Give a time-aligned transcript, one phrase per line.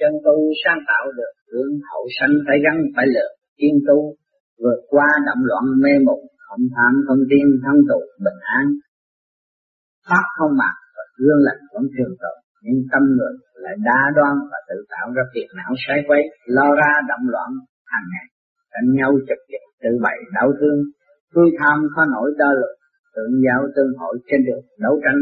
[0.00, 3.98] chân tu sáng tạo được hướng hậu sanh phải gắn, phải lượt kiên tu,
[4.62, 8.66] vượt qua động loạn mê mục, không tham, không tiên thân tụ bình an.
[10.08, 12.36] Pháp không mạc và gương lành vẫn trường tồn.
[12.64, 13.34] Nhưng tâm người
[13.64, 16.22] lại đa đoan và tự tạo ra phiền não sai quấy,
[16.56, 17.50] lo ra động loạn
[17.92, 18.26] hàng ngày.
[18.74, 20.78] Đánh nhau chật chật tự bày đau thương.
[21.34, 22.74] Vui tham khó nổi đo lực
[23.14, 25.20] tượng giáo tương hội trên đường đấu tranh.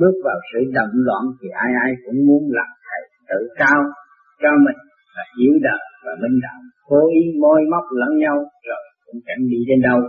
[0.00, 2.70] Bước vào sự động loạn thì ai ai cũng muốn làm
[3.30, 3.80] tự cao
[4.42, 4.80] cho mình
[5.14, 6.60] và hiểu đời và minh đạo.
[6.88, 8.36] Cố ý môi móc lẫn nhau
[8.68, 10.00] rồi cũng chẳng đi đến đâu.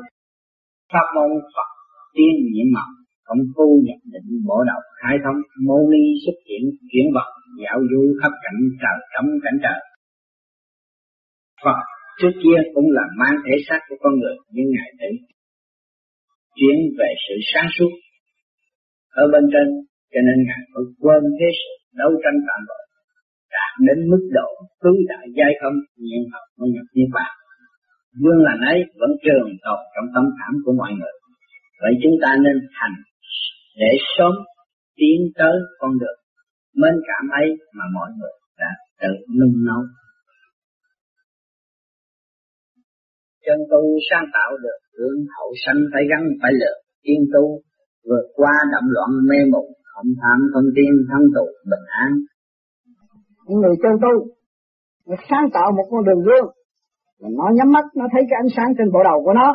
[0.93, 1.69] Pháp môn Phật
[2.15, 2.93] tiên nhiệm mộng
[3.25, 7.29] không thu nhập định bộ đầu khai thông mô ni xuất hiện, chuyển vật
[7.63, 9.79] dạo du khắp cảnh trời cấm cảnh trời.
[11.63, 11.79] Phật
[12.19, 15.13] trước kia cũng là mang thể xác của con người, nhưng ngài thấy
[16.57, 17.91] chuyển về sự sáng suốt
[19.21, 19.67] ở bên trên,
[20.11, 22.80] cho nên ngài phải quên thế sự đấu tranh tạm bỡ
[23.87, 24.49] đến mức độ
[24.83, 27.31] tứ đại giai không nhiên học mới nhập niết bàn.
[28.21, 31.15] Dương là ấy vẫn trường tồn trong tâm khảm của mọi người.
[31.81, 32.95] Vậy chúng ta nên thành
[33.81, 34.33] để sớm
[34.99, 36.21] tiến tới con đường
[36.81, 39.83] mến cảm ấy mà mọi người đã tự nung nấu.
[43.45, 46.77] Chân tu sáng tạo được hướng hậu sanh phải gắn, phải lượt.
[47.03, 47.61] Tiên tu
[48.09, 52.11] vượt qua động loạn mê mục không tham không tiên thân tụ, bình an
[53.51, 54.13] những người chân tu.
[55.07, 56.47] Nó sáng tạo một con đường gương.
[57.37, 59.47] Nó nhắm mắt, nó thấy cái ánh sáng trên bộ đầu của nó.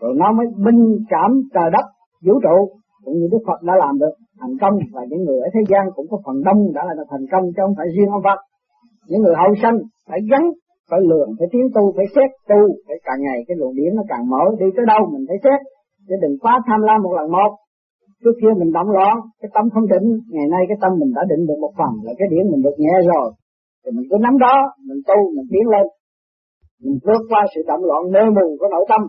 [0.00, 1.86] Rồi nó mới minh cảm trời đất,
[2.24, 2.56] vũ trụ,
[3.04, 4.14] cũng như Đức Phật đã làm được.
[4.40, 7.26] Thành công và những người ở thế gian cũng có phần đông đã là thành
[7.32, 8.40] công, chứ không phải riêng ông Phật.
[9.08, 9.78] Những người hậu sanh
[10.08, 10.42] phải gắn,
[10.90, 14.02] phải lường, phải tiến tu, phải xét tu, phải càng ngày cái luồng điển nó
[14.08, 14.42] càng mở.
[14.60, 15.60] Đi tới đâu mình phải xét,
[16.08, 17.50] chứ đừng quá tham lam một lần một
[18.22, 21.22] trước kia mình động loạn cái tâm không định, ngày nay cái tâm mình đã
[21.30, 23.26] định được một phần, là cái điểm mình được nhẹ rồi.
[23.82, 24.56] Thì mình cứ nắm đó,
[24.88, 25.86] mình tu, mình tiến lên.
[26.82, 29.00] Mình vượt qua sự động loạn mê mù của nội tâm.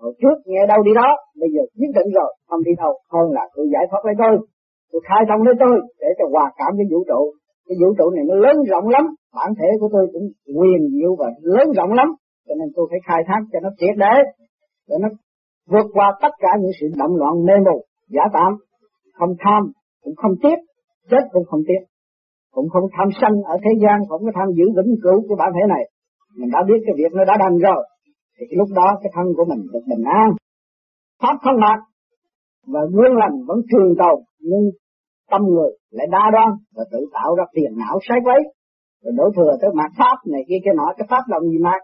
[0.00, 1.08] Hồi trước nghe đâu đi đó,
[1.40, 2.92] bây giờ quyết định rồi, không đi đâu.
[3.12, 4.34] Hơn là tôi giải thoát lấy tôi.
[4.90, 7.22] Tôi khai thông lấy tôi, để cho hòa cảm với vũ trụ.
[7.66, 9.04] Cái vũ trụ này nó lớn rộng lắm,
[9.36, 10.26] bản thể của tôi cũng
[10.58, 12.08] quyền diệu và lớn rộng lắm.
[12.46, 14.14] Cho nên tôi phải khai thác cho nó triệt để
[14.88, 15.08] để nó
[15.72, 17.76] vượt qua tất cả những sự động loạn mê mù
[18.14, 18.52] giả tạm
[19.12, 19.62] không tham,
[20.02, 20.58] cũng không tiếc
[21.10, 21.82] chết cũng không tiếc
[22.54, 25.50] cũng không tham sân ở thế gian, cũng không tham giữ vĩnh cửu của bản
[25.54, 25.84] thể này.
[26.38, 27.80] Mình đã biết cái việc nó đã đành rồi,
[28.36, 30.30] thì cái lúc đó cái thân của mình được bình an.
[31.22, 31.78] Pháp không mạc
[32.72, 34.64] và gương lành vẫn trường tồn, nhưng
[35.30, 38.40] tâm người lại đa đoan và tự tạo ra tiền não sai quấy.
[39.02, 41.80] Rồi đổ thừa tới mặt pháp này kia kia nọ, cái pháp làm gì mạc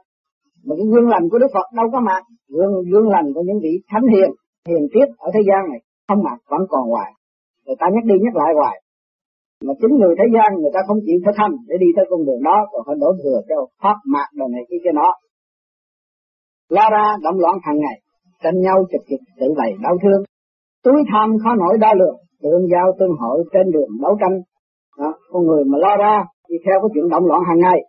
[0.66, 3.60] mà cái gương lành của Đức Phật đâu có mạc gương gương lành của những
[3.62, 4.30] vị thánh hiền
[4.68, 5.80] hiền tiết ở thế gian này
[6.10, 7.10] không mạc vẫn còn hoài.
[7.66, 8.76] Người ta nhắc đi nhắc lại hoài.
[9.66, 12.20] Mà chính người thế gian người ta không chịu thực hành để đi tới con
[12.26, 15.10] đường đó còn phải đổ thừa cho pháp mạc đồ này kia kia nọ.
[16.68, 17.96] Lo ra động loạn hàng ngày
[18.42, 20.22] tranh nhau chật trực tự bày đau thương.
[20.84, 24.36] Túi tham khó nổi đo lường tương giao tương hội trên đường đấu tranh.
[24.98, 27.80] Đó, con người mà lo ra đi theo cái chuyện động loạn hàng ngày.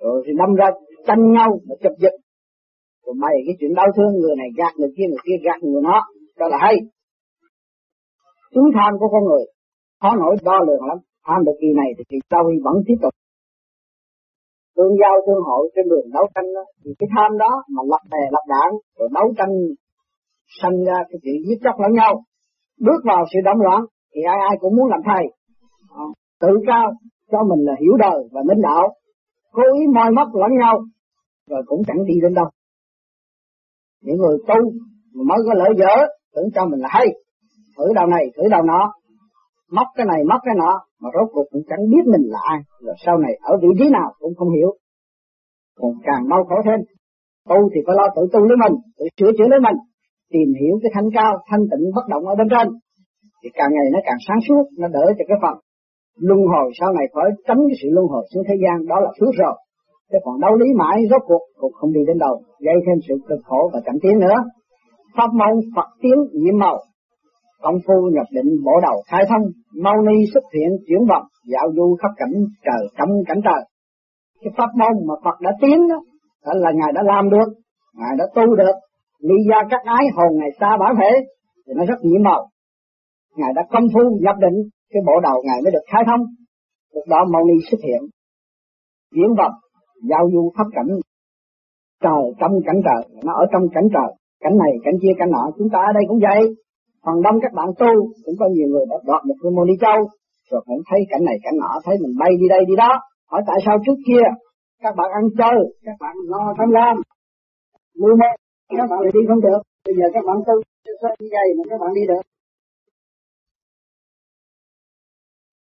[0.00, 0.66] Rồi thì đâm ra
[1.06, 2.12] tranh nhau mà chụp giật
[3.08, 5.82] rồi bày cái chuyện đau thương người này gạt người kia người kia gạt người
[5.82, 6.06] nó
[6.38, 6.76] đó là hay
[8.54, 9.44] chúng tham của con người
[10.00, 10.98] khó nổi đo lường lắm.
[11.26, 13.14] Tham được kỳ này thì kỳ sau vẫn tiếp tục.
[14.76, 18.02] Tương giao tương hội trên đường đấu tranh đó, thì cái tham đó mà lập
[18.10, 19.54] bè lập đảng rồi đấu tranh
[20.62, 22.22] sanh ra cái chuyện giết chóc lẫn nhau
[22.80, 23.80] bước vào sự động loạn
[24.14, 25.24] thì ai ai cũng muốn làm thầy.
[25.88, 26.04] À,
[26.40, 26.92] tự cao
[27.30, 28.94] cho mình là hiểu đời và minh đạo
[29.52, 30.80] cố ý moi móc lẫn nhau
[31.50, 32.48] rồi cũng chẳng đi đến đâu.
[34.00, 34.54] Những người tu
[35.14, 37.06] mà mới có lợi dở tưởng cho mình là hay
[37.78, 38.92] thử đầu này, thử đầu nọ.
[39.76, 42.58] Móc cái này, móc cái nọ, mà rốt cuộc cũng chẳng biết mình là ai.
[42.84, 44.70] Rồi sau này ở vị trí nào cũng không hiểu.
[45.78, 46.80] Còn càng đau khổ thêm
[47.50, 49.78] tu thì phải lo tự tu lấy mình, tự sửa chữa lấy mình,
[50.34, 52.66] tìm hiểu cái thanh cao, thanh tịnh bất động ở bên trên.
[53.42, 55.54] Thì càng ngày nó càng sáng suốt, nó đỡ cho cái phần
[56.28, 59.10] luân hồi sau này khỏi tránh cái sự luân hồi xuống thế gian, đó là
[59.20, 59.54] phước rồi.
[60.10, 63.14] Chứ còn đấu lý mãi, rốt cuộc cũng không đi đến đâu, gây thêm sự
[63.28, 64.36] cực khổ và cảnh tiến nữa.
[65.16, 66.76] Pháp môn Phật tiến nhiệm màu
[67.62, 69.42] công phu nhập định bộ đầu khai thông,
[69.84, 72.34] mau ni xuất hiện chuyển vật dạo du khắp cảnh
[72.64, 73.62] trời, trong cảnh trời.
[74.40, 75.78] Cái pháp môn mà Phật đã tiến
[76.44, 77.48] đó là ngài đã làm được,
[77.94, 78.76] ngài đã tu được.
[79.20, 81.10] Ly gia các ái hồn ngày xa bản thể,
[81.66, 82.48] thì nó rất nhiễm màu.
[83.36, 84.58] Ngài đã công phu nhập định
[84.92, 86.20] cái bộ đầu ngài mới được khai thông.
[86.94, 88.00] Lúc đó mau ni xuất hiện,
[89.14, 89.52] chuyển vật
[90.10, 90.88] giao du khắp cảnh
[92.02, 93.20] trời, trong cảnh trời.
[93.24, 94.10] Nó ở trong cảnh trời,
[94.40, 96.40] cảnh này, cảnh kia, cảnh nọ, chúng ta ở đây cũng vậy
[97.08, 97.92] phần đông các bạn tu,
[98.24, 99.98] cũng có nhiều người đã đoạt một cái môn đi châu
[100.50, 102.92] rồi cũng thấy cảnh này cảnh nọ, thấy mình bay đi đây đi đó.
[103.30, 104.24] Hỏi tại sao trước kia
[104.82, 106.96] các bạn ăn chơi các bạn lo tham lam?
[108.00, 108.28] Mưu mê
[108.78, 109.60] các bạn lại đi không được.
[109.86, 110.54] Bây giờ các bạn tu
[111.02, 112.22] sơ như vậy mà các bạn đi được.